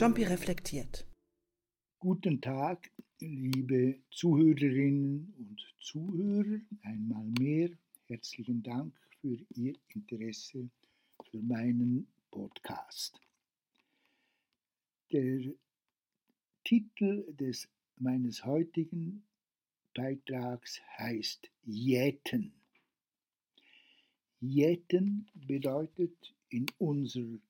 [0.00, 1.04] Jumpy reflektiert.
[1.98, 6.60] Guten Tag, liebe Zuhörerinnen und Zuhörer.
[6.84, 7.70] Einmal mehr
[8.06, 10.70] herzlichen Dank für Ihr Interesse
[11.28, 13.20] für meinen Podcast.
[15.10, 15.52] Der
[16.62, 19.24] Titel des meines heutigen
[19.96, 22.52] Beitrags heißt Jäten.
[24.38, 27.40] Jäten bedeutet in unserer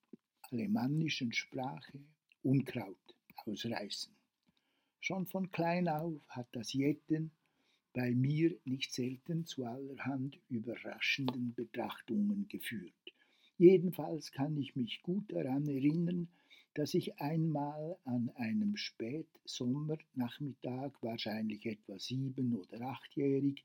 [0.51, 2.01] alemannischen Sprache
[2.42, 3.16] Unkraut
[3.47, 4.15] ausreißen.
[5.01, 7.33] Schon von klein auf hat das Jäten
[7.92, 12.95] bei mir nicht selten zu allerhand überraschenden Betrachtungen geführt.
[13.56, 16.28] Jedenfalls kann ich mich gut daran erinnern,
[16.74, 23.64] dass ich einmal an einem Spätsommernachmittag, wahrscheinlich etwa sieben- oder achtjährig,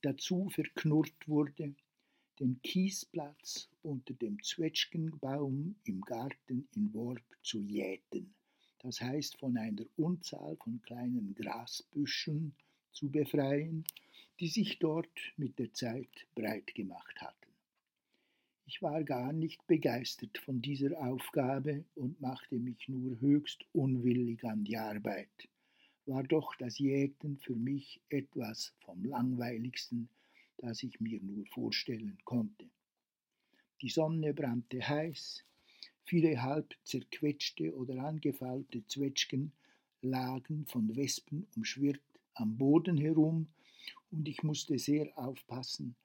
[0.00, 1.74] dazu verknurrt wurde,
[2.38, 8.34] den Kiesplatz unter dem Zwetschgenbaum im Garten in Worb zu jäten,
[8.80, 12.54] das heißt von einer Unzahl von kleinen Grasbüscheln
[12.92, 13.84] zu befreien,
[14.38, 17.46] die sich dort mit der Zeit breit gemacht hatten.
[18.66, 24.64] Ich war gar nicht begeistert von dieser Aufgabe und machte mich nur höchst unwillig an
[24.64, 25.48] die Arbeit.
[26.04, 30.08] War doch das Jäten für mich etwas vom langweiligsten,
[30.58, 32.68] das ich mir nur vorstellen konnte.
[33.82, 35.44] Die Sonne brannte heiß,
[36.04, 39.52] viele halb zerquetschte oder angefaulte Zwetschgen
[40.02, 42.00] lagen von Wespen umschwirrt
[42.34, 43.48] am Boden herum,
[44.10, 45.96] und ich musste sehr aufpassen,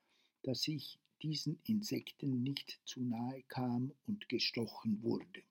[0.43, 5.43] dass ich diesen Insekten nicht zu nahe kam und gestochen wurde.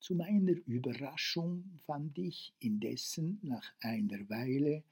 [0.00, 4.82] Zu meiner Überraschung fand ich indessen nach einer Weile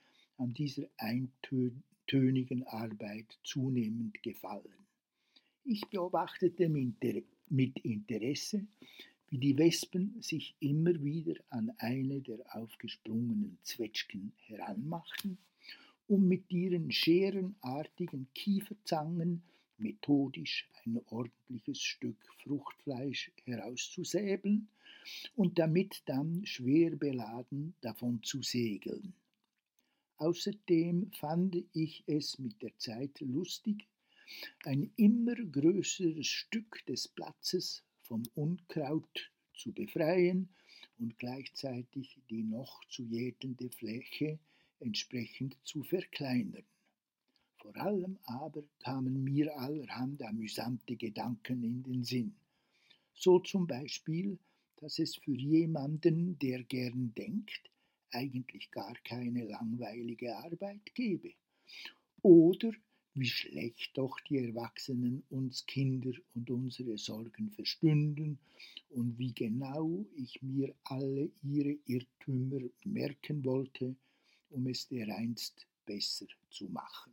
[0.40, 4.86] an dieser eintönigen Arbeit zunehmend Gefallen.
[5.64, 8.66] Ich beobachtete mit Interesse,
[9.28, 15.38] wie die Wespen sich immer wieder an eine der aufgesprungenen Zwetschgen heranmachten
[16.10, 19.42] um mit ihren scherenartigen Kieferzangen
[19.78, 24.68] methodisch ein ordentliches Stück Fruchtfleisch herauszusäbeln
[25.36, 29.14] und damit dann schwer beladen davon zu segeln.
[30.20, 33.88] Außerdem fand ich es mit der Zeit lustig,
[34.64, 40.50] ein immer größeres Stück des Platzes vom Unkraut zu befreien
[40.98, 44.38] und gleichzeitig die noch zu jätende Fläche
[44.78, 46.66] entsprechend zu verkleinern.
[47.56, 52.34] Vor allem aber kamen mir allerhand amüsante Gedanken in den Sinn.
[53.14, 54.38] So zum Beispiel,
[54.76, 57.70] dass es für jemanden, der gern denkt,
[58.12, 61.32] eigentlich gar keine langweilige Arbeit gebe.
[62.22, 62.72] Oder
[63.14, 68.38] wie schlecht doch die Erwachsenen uns Kinder und unsere Sorgen verstünden
[68.90, 73.96] und wie genau ich mir alle ihre Irrtümer merken wollte,
[74.50, 77.12] um es dereinst besser zu machen.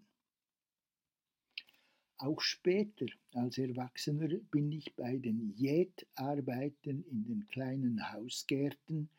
[2.19, 9.09] Auch später als Erwachsener bin ich bei den Jätarbeiten in den kleinen Hausgärten,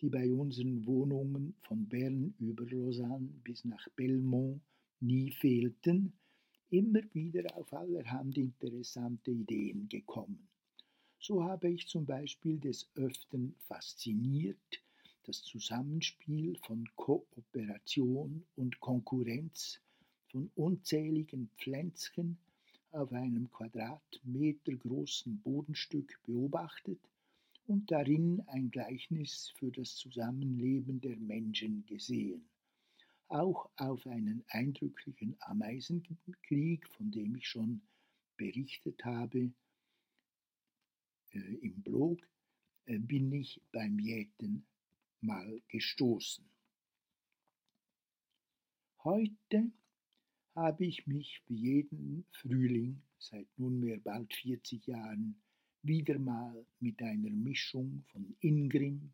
[0.00, 4.60] die bei unseren Wohnungen von Bern über Lausanne bis nach Belmont
[5.00, 6.12] nie fehlten,
[6.70, 10.48] immer wieder auf allerhand interessante Ideen gekommen.
[11.18, 14.82] So habe ich zum Beispiel des Öfteren fasziniert,
[15.24, 19.80] das Zusammenspiel von Kooperation und Konkurrenz
[20.28, 22.38] von unzähligen Pflänzchen
[22.92, 27.00] auf einem Quadratmeter großen Bodenstück beobachtet
[27.66, 32.48] und darin ein Gleichnis für das Zusammenleben der Menschen gesehen.
[33.28, 37.82] Auch auf einen eindrücklichen Ameisenkrieg, von dem ich schon
[38.36, 39.52] berichtet habe
[41.32, 42.20] äh, im Blog,
[42.84, 44.64] äh, bin ich beim Jäten
[45.20, 46.48] mal gestoßen.
[49.02, 49.72] Heute
[50.54, 55.40] habe ich mich wie jeden Frühling seit nunmehr bald 40 Jahren
[55.86, 59.12] wieder mal mit einer Mischung von Ingrim,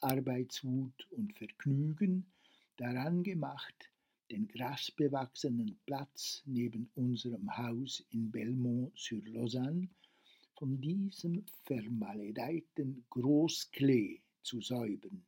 [0.00, 2.26] Arbeitswut und Vergnügen
[2.76, 3.90] daran gemacht,
[4.30, 9.88] den grasbewachsenen Platz neben unserem Haus in Belmont-sur-Lausanne
[10.56, 15.22] von diesem vermaledeiten Großklee zu säubern,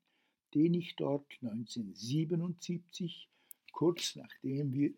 [0.54, 3.28] den ich dort 1977,
[3.72, 4.92] kurz nachdem wir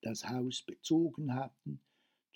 [0.00, 1.80] das Haus bezogen hatten,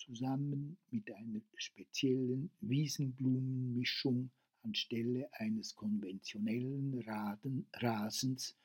[0.07, 4.31] zusammen mit einer speziellen Wiesenblumenmischung
[4.63, 8.57] anstelle eines konventionellen Raden, Rasens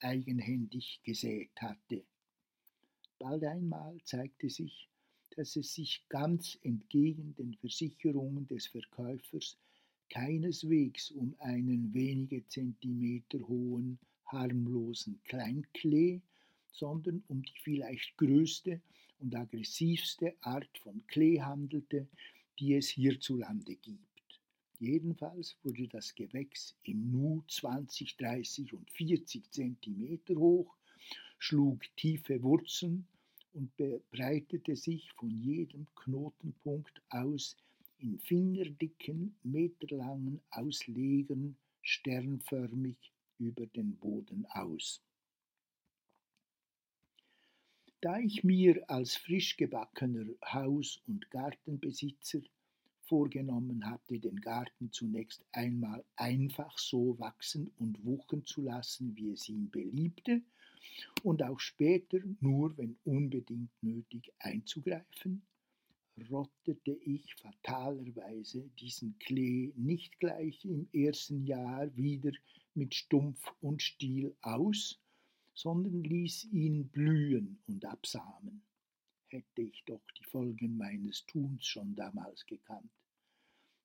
[0.00, 2.04] eigenhändig gesät hatte.
[3.18, 4.88] Bald einmal zeigte sich,
[5.36, 9.56] dass es sich ganz entgegen den Versicherungen des Verkäufers
[10.10, 16.20] keineswegs um einen wenige Zentimeter hohen, harmlosen Kleinklee,
[16.78, 18.80] sondern um die vielleicht größte
[19.18, 22.06] und aggressivste Art von Klee handelte,
[22.58, 24.40] die es hierzulande gibt.
[24.78, 30.76] Jedenfalls wurde das Gewächs im Nu 20, 30 und 40 Zentimeter hoch,
[31.38, 33.06] schlug tiefe Wurzeln
[33.54, 33.72] und
[34.10, 37.56] breitete sich von jedem Knotenpunkt aus
[37.98, 42.96] in fingerdicken, meterlangen Auslegern sternförmig
[43.38, 45.02] über den Boden aus.
[48.00, 52.38] Da ich mir als frisch gebackener Haus- und Gartenbesitzer
[53.02, 59.48] vorgenommen hatte, den Garten zunächst einmal einfach so wachsen und wuchern zu lassen, wie es
[59.48, 60.42] ihm beliebte,
[61.24, 65.42] und auch später nur, wenn unbedingt nötig, einzugreifen,
[66.30, 72.30] rottete ich fatalerweise diesen Klee nicht gleich im ersten Jahr wieder
[72.74, 75.00] mit Stumpf und Stiel aus,
[75.58, 78.62] sondern ließ ihn blühen und absamen.
[79.26, 82.92] Hätte ich doch die Folgen meines Tuns schon damals gekannt.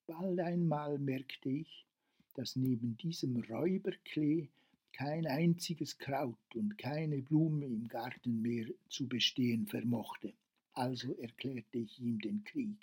[0.05, 1.87] Bald einmal merkte ich,
[2.35, 4.49] dass neben diesem Räuberklee
[4.91, 10.31] kein einziges Kraut und keine Blume im Garten mehr zu bestehen vermochte.
[10.73, 12.77] Also erklärte ich ihm den Krieg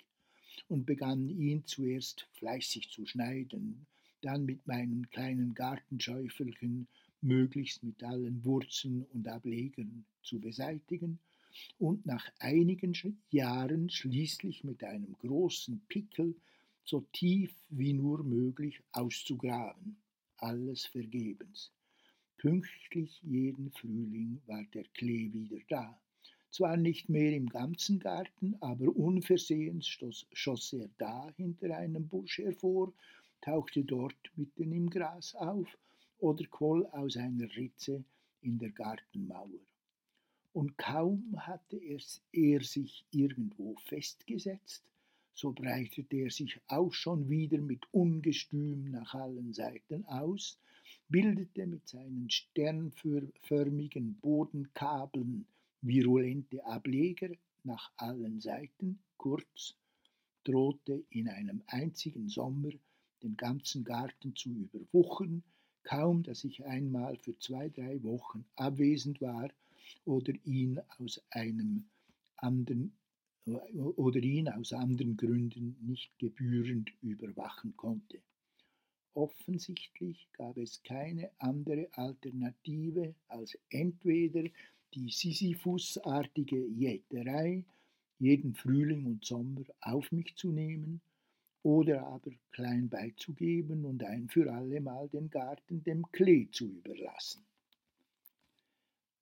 [0.67, 3.85] und begann ihn zuerst fleißig zu schneiden,
[4.19, 6.89] dann mit meinen kleinen Gartenschäufelchen
[7.21, 11.19] möglichst mit allen Wurzeln und Ablegern zu beseitigen
[11.77, 12.95] und nach einigen
[13.29, 16.35] Jahren schließlich mit einem großen Pickel
[16.83, 19.97] so tief wie nur möglich auszugraben.
[20.37, 21.71] Alles vergebens.
[22.37, 26.01] Pünktlich jeden Frühling war der Klee wieder da.
[26.49, 32.91] Zwar nicht mehr im ganzen Garten, aber unversehens schoss er da hinter einem Busch hervor,
[33.41, 35.77] tauchte dort mitten im Gras auf
[36.21, 38.03] oder quoll aus einer Ritze
[38.41, 39.59] in der Gartenmauer.
[40.53, 44.83] Und kaum hatte er sich irgendwo festgesetzt,
[45.33, 50.59] so breitete er sich auch schon wieder mit Ungestüm nach allen Seiten aus,
[51.09, 55.45] bildete mit seinen sternförmigen Bodenkabeln
[55.81, 57.29] virulente Ableger
[57.63, 59.75] nach allen Seiten, kurz,
[60.43, 62.71] drohte in einem einzigen Sommer
[63.23, 65.43] den ganzen Garten zu überwuchern,
[65.83, 69.49] kaum dass ich einmal für zwei, drei Wochen abwesend war
[70.05, 71.85] oder ihn aus einem
[72.37, 72.93] anderen
[73.45, 78.21] oder ihn aus anderen Gründen nicht gebührend überwachen konnte.
[79.13, 84.49] Offensichtlich gab es keine andere Alternative als entweder
[84.93, 87.65] die Sisyphusartige Jäterei
[88.19, 91.01] jeden Frühling und Sommer auf mich zu nehmen
[91.63, 97.45] oder aber klein beizugeben und ein für allemal den Garten dem Klee zu überlassen.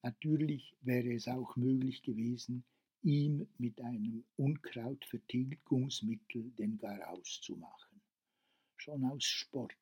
[0.02, 2.64] Natürlich wäre es auch möglich gewesen,
[3.02, 8.00] ihm mit einem Unkrautvertilgungsmittel den Garaus zu machen.
[8.78, 9.76] Schon aus Sport,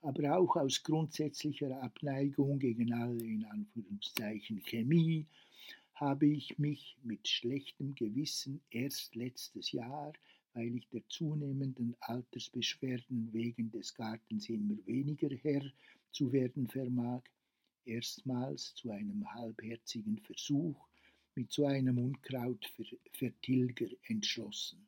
[0.00, 5.26] aber auch aus grundsätzlicher Abneigung gegen alle in Anführungszeichen Chemie
[5.94, 10.14] habe ich mich mit schlechtem Gewissen erst letztes Jahr,
[10.54, 15.62] weil ich der zunehmenden Altersbeschwerden wegen des Gartens immer weniger Herr
[16.10, 17.22] zu werden vermag,
[17.84, 20.88] erstmals zu einem halbherzigen Versuch
[21.34, 24.86] mit so einem Unkrautvertilger entschlossen.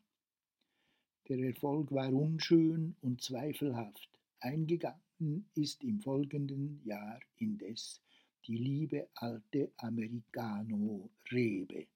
[1.29, 4.09] Der Erfolg war unschön und zweifelhaft.
[4.39, 8.01] Eingegangen ist im folgenden Jahr indes
[8.47, 11.89] die liebe alte Americano-Rebe.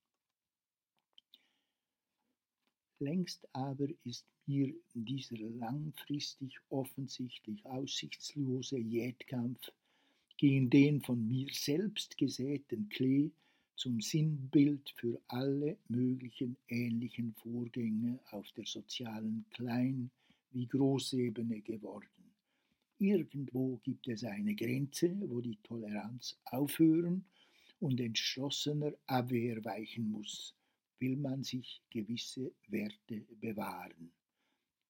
[3.00, 9.72] Längst aber ist mir dieser langfristig offensichtlich aussichtslose Jätkampf
[10.36, 13.30] gegen den von mir selbst gesäten Klee
[13.74, 20.10] zum Sinnbild für alle möglichen ähnlichen Vorgänge auf der sozialen Klein-
[20.52, 22.06] wie Großebene geworden.
[22.98, 27.24] Irgendwo gibt es eine Grenze, wo die Toleranz aufhören
[27.80, 30.54] und entschlossener Abwehr weichen muss,
[31.00, 34.12] will man sich gewisse Werte bewahren.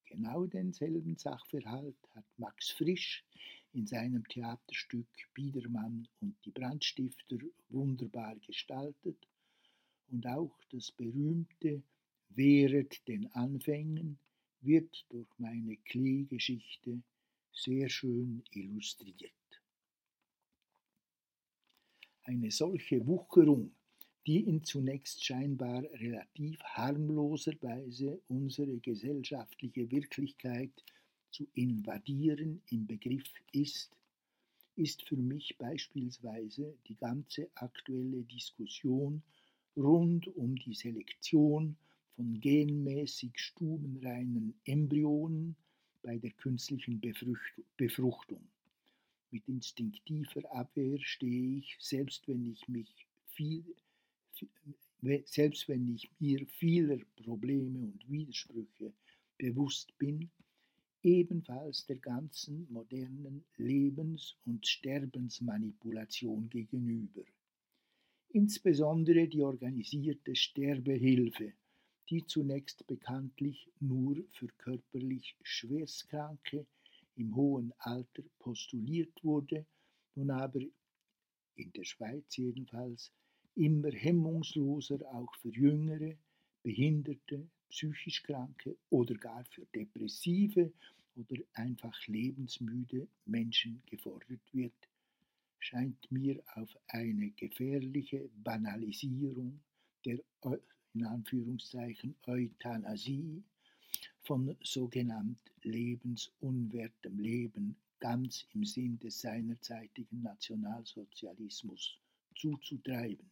[0.07, 3.25] Genau denselben Sachverhalt hat Max Frisch
[3.73, 7.38] in seinem Theaterstück Biedermann und die Brandstifter
[7.69, 9.29] wunderbar gestaltet
[10.09, 11.83] und auch das berühmte
[12.31, 14.19] Wehret den Anfängen
[14.61, 17.02] wird durch meine Klee-Geschichte
[17.52, 19.33] sehr schön illustriert.
[22.25, 23.75] Eine solche Wucherung,
[24.27, 30.73] die in zunächst scheinbar relativ harmloser Weise unsere gesellschaftliche Wirklichkeit
[31.31, 33.97] zu invadieren im Begriff ist,
[34.77, 39.23] ist für mich beispielsweise die ganze aktuelle Diskussion
[39.77, 41.77] rund um die Selektion
[42.17, 45.57] von genmäßig stubenreinen Embryonen
[46.03, 47.00] bei der künstlichen
[47.77, 48.43] Befruchtung.
[49.31, 53.65] Mit instinktiver Abwehr stehe ich, selbst wenn ich mich viel,
[55.25, 58.92] selbst wenn ich mir vieler Probleme und Widersprüche
[59.38, 60.30] bewusst bin,
[61.02, 67.23] ebenfalls der ganzen modernen Lebens- und Sterbensmanipulation gegenüber.
[68.28, 71.54] Insbesondere die organisierte Sterbehilfe,
[72.11, 76.66] die zunächst bekanntlich nur für körperlich Schwerstkranke
[77.16, 79.66] im hohen Alter postuliert wurde,
[80.14, 80.61] nun aber
[81.54, 83.12] in der Schweiz jedenfalls
[83.54, 86.14] immer hemmungsloser auch für jüngere,
[86.62, 90.73] behinderte, psychisch Kranke oder gar für depressive
[91.16, 94.73] oder einfach lebensmüde Menschen gefordert wird,
[95.59, 99.61] scheint mir auf eine gefährliche Banalisierung
[100.04, 100.19] der
[100.95, 103.42] in Anführungszeichen Euthanasie
[104.23, 111.99] von sogenannt lebensunwertem Leben ganz im Sinn des seinerzeitigen Nationalsozialismus
[112.35, 113.30] zuzutreiben.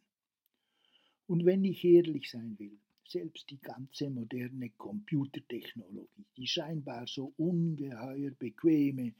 [1.28, 8.30] Und wenn ich ehrlich sein will, selbst die ganze moderne Computertechnologie, die scheinbar so ungeheuer
[8.30, 9.12] bequeme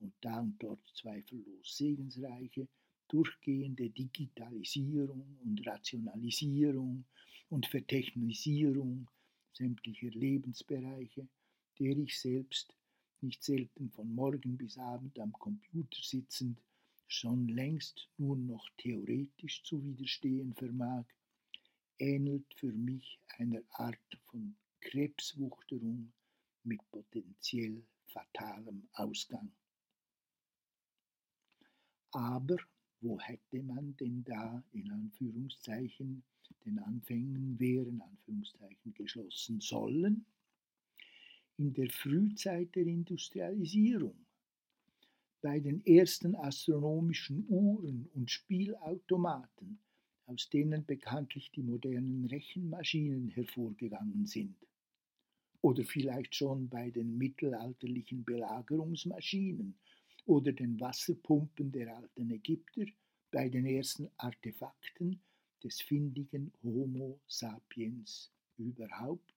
[0.00, 2.66] und da und dort zweifellos segensreiche,
[3.06, 7.04] durchgehende Digitalisierung und Rationalisierung
[7.48, 9.08] und Vertechnisierung
[9.52, 11.28] sämtlicher Lebensbereiche,
[11.78, 12.76] der ich selbst
[13.20, 16.60] nicht selten von morgen bis abend am Computer sitzend
[17.06, 21.04] schon längst nur noch theoretisch zu widerstehen vermag,
[22.02, 26.12] ähnelt für mich einer Art von Krebswuchterung
[26.64, 29.52] mit potenziell fatalem Ausgang.
[32.10, 32.56] Aber
[33.00, 36.24] wo hätte man denn da in Anführungszeichen
[36.66, 40.26] den Anfängen wären Anführungszeichen geschlossen sollen?
[41.56, 44.26] In der Frühzeit der Industrialisierung,
[45.40, 49.78] bei den ersten astronomischen Uhren und Spielautomaten,
[50.26, 54.56] aus denen bekanntlich die modernen Rechenmaschinen hervorgegangen sind.
[55.60, 59.74] Oder vielleicht schon bei den mittelalterlichen Belagerungsmaschinen
[60.26, 62.86] oder den Wasserpumpen der alten Ägypter,
[63.30, 65.20] bei den ersten Artefakten
[65.62, 69.34] des findigen Homo sapiens überhaupt?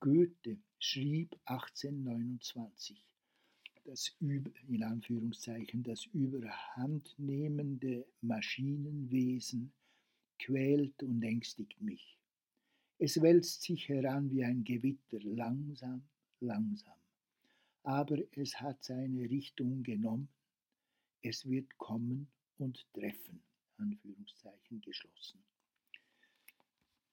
[0.00, 3.07] Goethe schrieb 1829,
[3.88, 9.72] das in Anführungszeichen das überhandnehmende Maschinenwesen
[10.38, 12.18] quält und ängstigt mich.
[12.98, 16.02] Es wälzt sich heran wie ein Gewitter, langsam,
[16.40, 16.98] langsam.
[17.82, 20.28] Aber es hat seine Richtung genommen,
[21.22, 22.28] es wird kommen
[22.58, 23.40] und treffen.
[23.78, 25.38] Anführungszeichen geschlossen.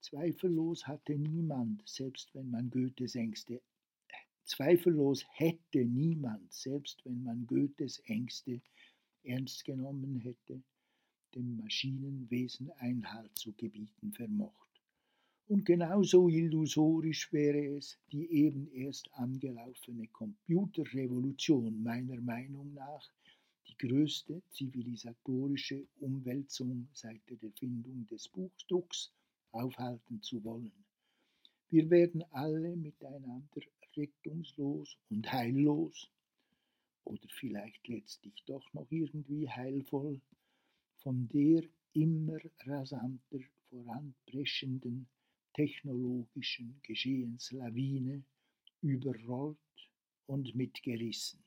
[0.01, 3.61] Zweifellos hatte niemand, selbst wenn man Goethes Ängste,
[4.45, 8.61] zweifellos hätte niemand, selbst wenn man Goethes Ängste
[9.23, 10.61] ernst genommen hätte,
[11.33, 14.65] dem Maschinenwesen Einhalt zu gebieten vermocht.
[15.47, 23.11] Und genauso illusorisch wäre es, die eben erst angelaufene Computerrevolution meiner Meinung nach
[23.67, 29.11] die größte zivilisatorische Umwälzung seit der Erfindung des Buchdrucks
[29.51, 30.85] aufhalten zu wollen.
[31.69, 33.61] Wir werden alle miteinander
[33.97, 36.11] rettungslos und heillos
[37.03, 40.21] oder vielleicht letztlich doch noch irgendwie heilvoll
[40.97, 45.07] von der immer rasanter voranpreschenden
[45.53, 48.23] technologischen Geschehenslawine
[48.81, 49.57] überrollt
[50.25, 51.43] und mitgerissen.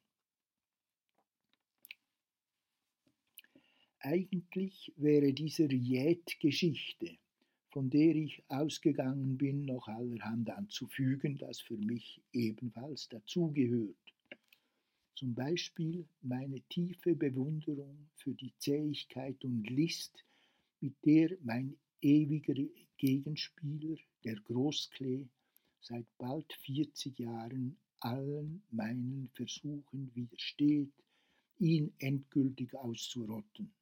[4.01, 7.19] Eigentlich wäre dieser Jet-Geschichte,
[7.71, 13.97] von der ich ausgegangen bin, noch allerhand anzufügen, das für mich ebenfalls dazugehört.
[15.15, 20.25] Zum Beispiel meine tiefe Bewunderung für die Zähigkeit und List,
[20.81, 22.55] mit der mein ewiger
[22.97, 25.27] Gegenspieler, der Großklee,
[25.81, 30.93] seit bald 40 Jahren allen meinen Versuchen widersteht,
[31.59, 33.73] ihn endgültig auszurotten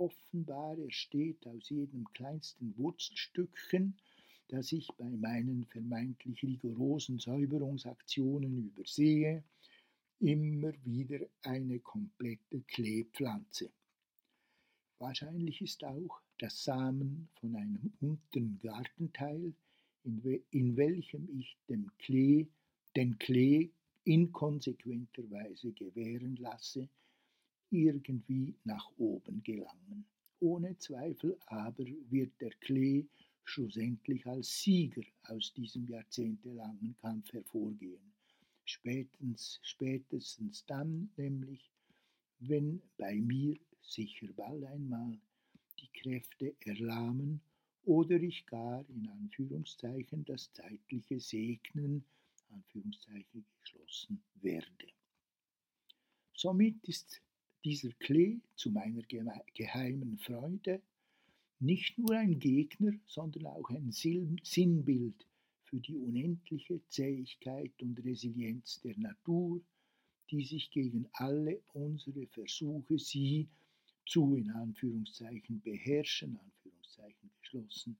[0.00, 3.94] offenbar ersteht aus jedem kleinsten Wurzelstückchen,
[4.48, 9.44] das ich bei meinen vermeintlich rigorosen Säuberungsaktionen übersehe,
[10.18, 13.70] immer wieder eine komplette Kleepflanze.
[14.98, 19.54] Wahrscheinlich ist auch das Samen von einem unteren Gartenteil,
[20.04, 22.48] in, we in welchem ich dem Klee,
[22.96, 23.70] den Klee
[24.04, 26.88] inkonsequenterweise gewähren lasse,
[27.70, 30.04] irgendwie nach oben gelangen.
[30.40, 33.06] Ohne Zweifel aber wird der Klee
[33.44, 38.12] schlussendlich als Sieger aus diesem jahrzehntelangen Kampf hervorgehen.
[38.64, 41.70] Spätestens, spätestens dann nämlich,
[42.38, 45.18] wenn bei mir sicher bald einmal
[45.78, 47.40] die Kräfte erlahmen
[47.84, 52.04] oder ich gar in Anführungszeichen das zeitliche Segnen
[52.52, 54.88] Anführungszeichen geschlossen werde.
[56.34, 57.20] Somit ist
[57.64, 59.02] dieser Klee zu meiner
[59.54, 60.80] geheimen Freude
[61.58, 65.26] nicht nur ein Gegner, sondern auch ein Sinnbild
[65.64, 69.60] für die unendliche Zähigkeit und Resilienz der Natur,
[70.30, 73.48] die sich gegen alle unsere Versuche, sie
[74.06, 77.96] zu in Anführungszeichen beherrschen, Anführungszeichen geschlossen,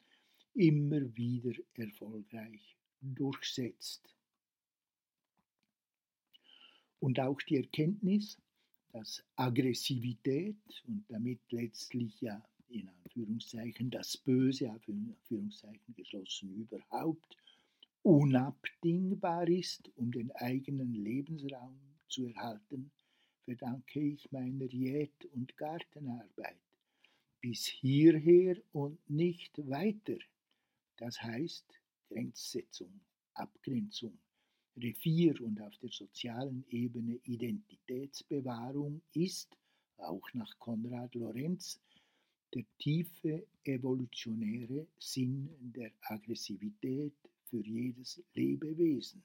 [0.54, 4.14] immer wieder erfolgreich durchsetzt.
[6.98, 8.38] Und auch die Erkenntnis,
[8.92, 10.56] dass Aggressivität
[10.86, 17.36] und damit letztlich ja in Anführungszeichen das Böse, Anführungszeichen geschlossen überhaupt,
[18.02, 21.78] unabdingbar ist, um den eigenen Lebensraum
[22.08, 22.90] zu erhalten,
[23.44, 26.56] verdanke ich meiner Jät- und Gartenarbeit.
[27.40, 30.18] Bis hierher und nicht weiter.
[30.96, 31.64] Das heißt
[32.08, 33.00] Grenzsetzung,
[33.34, 34.18] Abgrenzung,
[34.80, 39.56] Revier und auf der sozialen Ebene Identitätsbewahrung ist,
[39.98, 41.80] auch nach Konrad Lorenz,
[42.54, 49.22] der tiefe evolutionäre Sinn der Aggressivität für jedes Lebewesen.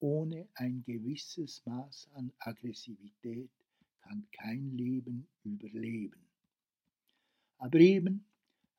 [0.00, 3.50] Ohne ein gewisses Maß an Aggressivität
[4.02, 6.28] kann kein Leben überleben.
[7.58, 8.24] Aber eben,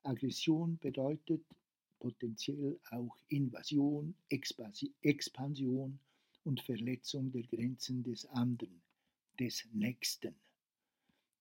[0.02, 1.44] Aggression bedeutet
[2.00, 4.14] potenziell auch Invasion,
[5.02, 6.00] Expansion
[6.42, 8.82] und Verletzung der Grenzen des anderen,
[9.38, 10.34] des Nächsten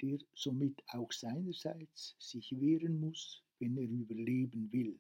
[0.02, 5.00] der somit auch seinerseits sich wehren muss, wenn er überleben will,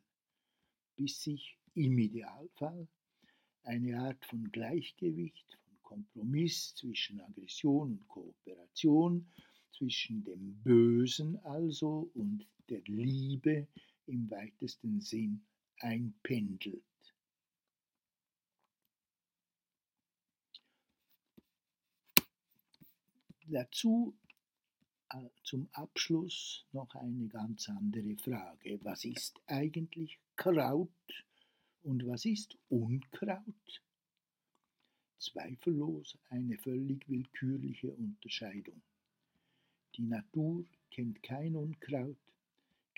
[0.96, 2.88] bis sich im Idealfall
[3.64, 9.26] eine Art von Gleichgewicht, von Kompromiss zwischen Aggression und Kooperation,
[9.72, 13.68] zwischen dem Bösen also und der Liebe
[14.08, 15.42] im weitesten Sinn
[15.80, 16.84] einpendelt.
[23.48, 24.16] Dazu
[25.10, 28.80] äh, zum Abschluss noch eine ganz andere Frage.
[28.84, 31.26] Was ist eigentlich Kraut
[31.82, 33.82] und was ist Unkraut?
[35.18, 38.82] Zweifellos eine völlig willkürliche Unterscheidung.
[39.96, 42.18] Die Natur kennt kein Unkraut,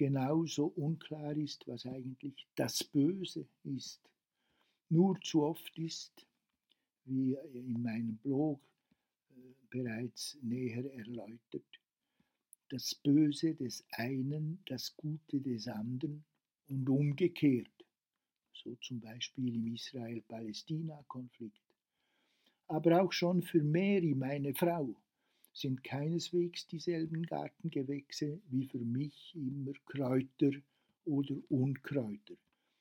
[0.01, 4.01] genauso unklar ist, was eigentlich das Böse ist.
[4.89, 6.25] Nur zu oft ist,
[7.05, 8.59] wie in meinem Blog
[9.29, 11.79] äh, bereits näher erläutert,
[12.69, 16.23] das Böse des einen, das Gute des anderen
[16.67, 17.85] und umgekehrt,
[18.53, 21.61] so zum Beispiel im Israel-Palästina-Konflikt.
[22.69, 24.95] Aber auch schon für Mary, meine Frau,
[25.53, 30.51] sind keineswegs dieselben Gartengewächse wie für mich immer Kräuter
[31.05, 32.35] oder Unkräuter.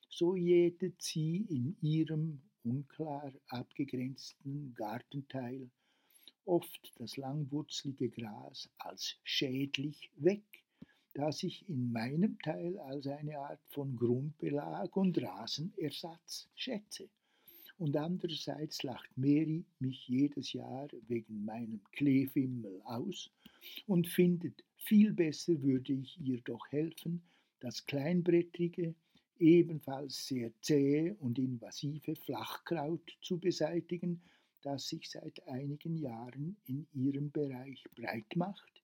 [0.09, 5.71] So jätet sie in ihrem unklar abgegrenzten Gartenteil
[6.45, 10.43] oft das langwurzelige Gras als schädlich weg,
[11.15, 17.09] da sich in meinem Teil als eine Art von Grundbelag und Rasenersatz schätze.
[17.81, 23.31] Und andererseits lacht Mary mich jedes Jahr wegen meinem Kleefimmel aus
[23.87, 27.23] und findet, viel besser würde ich ihr doch helfen,
[27.59, 28.95] das kleinbrettrige,
[29.39, 34.21] ebenfalls sehr zähe und invasive Flachkraut zu beseitigen,
[34.61, 38.83] das sich seit einigen Jahren in ihrem Bereich breit macht,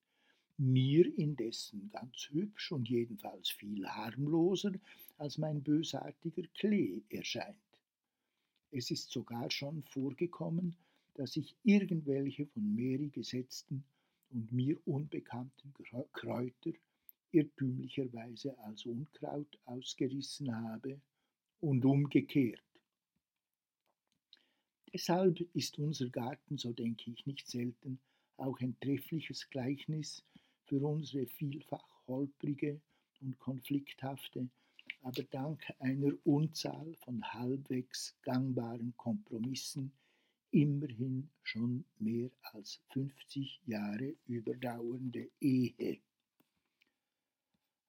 [0.56, 4.72] mir indessen ganz hübsch und jedenfalls viel harmloser
[5.18, 7.65] als mein bösartiger Klee erscheint.
[8.76, 10.76] Es ist sogar schon vorgekommen,
[11.14, 13.82] dass ich irgendwelche von Mary gesetzten
[14.28, 15.72] und mir unbekannten
[16.12, 16.72] Kräuter
[17.32, 21.00] irrtümlicherweise als Unkraut ausgerissen habe
[21.62, 22.62] und umgekehrt.
[24.92, 27.98] Deshalb ist unser Garten, so denke ich nicht selten,
[28.36, 30.22] auch ein treffliches Gleichnis
[30.66, 32.78] für unsere vielfach holprige
[33.22, 34.50] und konflikthafte,
[35.02, 39.92] aber dank einer Unzahl von halbwegs gangbaren Kompromissen
[40.50, 45.98] immerhin schon mehr als 50 Jahre überdauernde Ehe.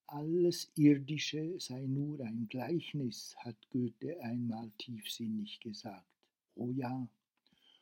[0.07, 6.05] Alles Irdische sei nur ein Gleichnis, hat Goethe einmal tiefsinnig gesagt.
[6.55, 7.07] Oh ja,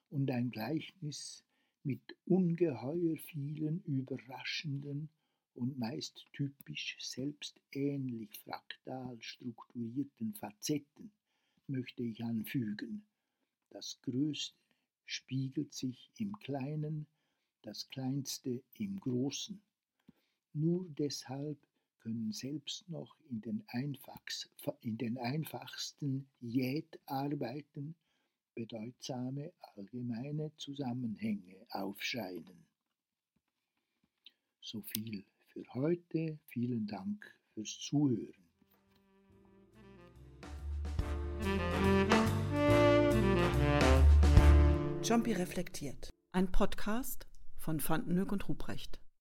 [0.10, 1.44] und ein Gleichnis
[1.84, 5.10] mit ungeheuer vielen überraschenden
[5.56, 11.12] und meist typisch selbstähnlich fraktal strukturierten Facetten
[11.68, 13.06] möchte ich anfügen.
[13.70, 14.58] Das Größte
[15.06, 17.08] spiegelt sich im Kleinen,
[17.62, 19.62] das Kleinste im Großen.
[20.54, 21.58] Nur deshalb
[22.00, 23.64] können selbst noch in den,
[24.82, 27.96] in den einfachsten Jätarbeiten
[28.54, 32.66] bedeutsame allgemeine Zusammenhänge aufscheinen.
[34.62, 36.38] So viel für heute.
[36.48, 38.34] Vielen Dank fürs Zuhören.
[45.02, 46.10] Jumpy reflektiert.
[46.34, 49.00] Ein Podcast von Fandenhoek und Ruprecht.